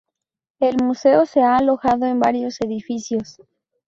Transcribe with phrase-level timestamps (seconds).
[0.59, 3.39] El museo se ha alojado en varios edificios.